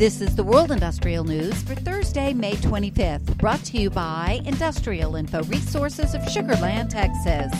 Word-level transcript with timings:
This 0.00 0.22
is 0.22 0.34
the 0.34 0.42
World 0.42 0.70
Industrial 0.70 1.24
News 1.24 1.62
for 1.62 1.74
Thursday, 1.74 2.32
May 2.32 2.54
25th, 2.54 3.36
brought 3.36 3.62
to 3.64 3.76
you 3.76 3.90
by 3.90 4.40
Industrial 4.46 5.14
Info 5.14 5.42
Resources 5.42 6.14
of 6.14 6.22
Sugarland, 6.22 6.88
Texas. 6.88 7.52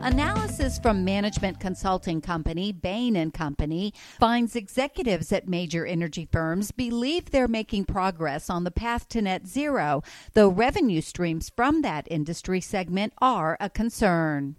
Analysis 0.00 0.78
from 0.78 1.04
management 1.04 1.60
consulting 1.60 2.22
company 2.22 2.72
Bain 2.72 3.16
and 3.16 3.34
Company 3.34 3.92
finds 4.18 4.56
executives 4.56 5.30
at 5.30 5.46
major 5.46 5.84
energy 5.84 6.26
firms 6.32 6.70
believe 6.70 7.30
they're 7.30 7.46
making 7.46 7.84
progress 7.84 8.48
on 8.48 8.64
the 8.64 8.70
path 8.70 9.06
to 9.10 9.20
net 9.20 9.46
zero, 9.46 10.02
though 10.32 10.48
revenue 10.48 11.02
streams 11.02 11.52
from 11.54 11.82
that 11.82 12.08
industry 12.10 12.62
segment 12.62 13.12
are 13.20 13.58
a 13.60 13.68
concern. 13.68 14.56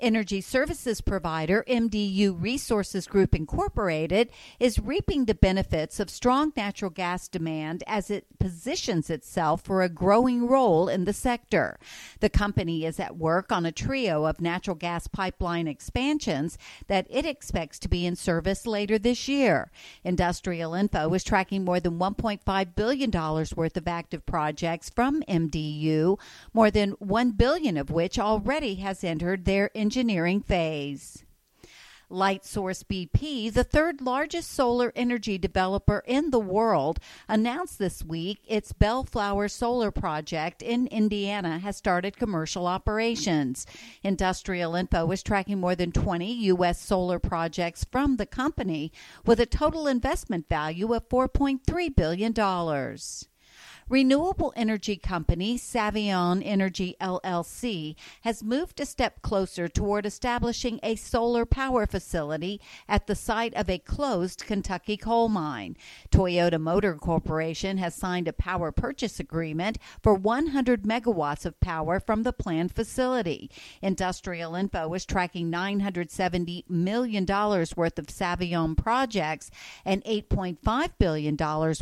Energy 0.00 0.40
services 0.40 1.00
provider 1.00 1.64
MDU 1.66 2.40
Resources 2.40 3.08
Group 3.08 3.34
Incorporated 3.34 4.30
is 4.60 4.78
reaping 4.78 5.24
the 5.24 5.34
benefits 5.34 5.98
of 5.98 6.08
strong 6.08 6.52
natural 6.56 6.92
gas 6.92 7.26
demand 7.26 7.82
as 7.84 8.08
it 8.08 8.24
positions 8.38 9.10
itself 9.10 9.60
for 9.62 9.82
a 9.82 9.88
growing 9.88 10.46
role 10.46 10.88
in 10.88 11.04
the 11.04 11.12
sector. 11.12 11.80
The 12.20 12.28
company 12.28 12.84
is 12.86 13.00
at 13.00 13.16
work 13.16 13.50
on 13.50 13.66
a 13.66 13.72
trio 13.72 14.24
of 14.26 14.40
natural 14.40 14.76
gas 14.76 15.08
pipeline 15.08 15.66
expansions 15.66 16.58
that 16.86 17.08
it 17.10 17.26
expects 17.26 17.80
to 17.80 17.88
be 17.88 18.06
in 18.06 18.14
service 18.14 18.68
later 18.68 19.00
this 19.00 19.26
year. 19.26 19.68
Industrial 20.04 20.74
Info 20.74 21.12
is 21.12 21.24
tracking 21.24 21.64
more 21.64 21.80
than 21.80 21.98
$1.5 21.98 22.74
billion 22.76 23.10
worth 23.10 23.76
of 23.76 23.88
active 23.88 24.24
projects 24.26 24.90
from 24.90 25.22
MDU, 25.22 26.20
more 26.52 26.70
than 26.70 26.90
1 27.00 27.32
billion 27.32 27.76
of 27.76 27.90
which 27.90 28.16
already 28.16 28.76
has 28.76 29.02
entered 29.02 29.44
their 29.44 29.72
engineering 29.88 30.42
phase. 30.42 31.24
Lightsource 32.10 32.84
BP, 32.84 33.50
the 33.50 33.64
third 33.64 34.02
largest 34.02 34.50
solar 34.50 34.92
energy 34.94 35.38
developer 35.38 36.02
in 36.06 36.30
the 36.30 36.38
world, 36.38 36.98
announced 37.26 37.78
this 37.78 38.04
week 38.04 38.40
its 38.46 38.74
Bellflower 38.74 39.48
solar 39.48 39.90
project 39.90 40.60
in 40.60 40.88
Indiana 40.88 41.58
has 41.60 41.78
started 41.78 42.18
commercial 42.18 42.66
operations. 42.66 43.64
Industrial 44.02 44.74
Info 44.74 45.10
is 45.10 45.22
tracking 45.22 45.58
more 45.58 45.74
than 45.74 45.90
20 45.90 46.30
U.S. 46.52 46.78
solar 46.78 47.18
projects 47.18 47.86
from 47.90 48.16
the 48.16 48.26
company 48.26 48.92
with 49.24 49.40
a 49.40 49.46
total 49.46 49.86
investment 49.86 50.50
value 50.50 50.92
of 50.92 51.08
$4.3 51.08 51.96
billion. 51.96 52.34
Renewable 53.90 54.52
energy 54.54 54.96
company 54.96 55.56
Savion 55.56 56.42
Energy 56.44 56.94
LLC 57.00 57.96
has 58.20 58.42
moved 58.42 58.78
a 58.80 58.84
step 58.84 59.22
closer 59.22 59.66
toward 59.66 60.04
establishing 60.04 60.78
a 60.82 60.94
solar 60.94 61.46
power 61.46 61.86
facility 61.86 62.60
at 62.86 63.06
the 63.06 63.14
site 63.14 63.54
of 63.54 63.70
a 63.70 63.78
closed 63.78 64.44
Kentucky 64.44 64.98
coal 64.98 65.30
mine. 65.30 65.74
Toyota 66.10 66.60
Motor 66.60 66.96
Corporation 66.96 67.78
has 67.78 67.94
signed 67.94 68.28
a 68.28 68.32
power 68.34 68.70
purchase 68.70 69.18
agreement 69.18 69.78
for 70.02 70.12
100 70.12 70.82
megawatts 70.82 71.46
of 71.46 71.58
power 71.60 71.98
from 71.98 72.24
the 72.24 72.32
planned 72.34 72.74
facility. 72.74 73.50
Industrial 73.80 74.54
Info 74.54 74.92
is 74.92 75.06
tracking 75.06 75.50
$970 75.50 76.68
million 76.68 77.24
worth 77.24 77.98
of 77.98 78.06
Savion 78.08 78.76
projects 78.76 79.50
and 79.86 80.04
$8.5 80.04 80.90
billion 80.98 81.36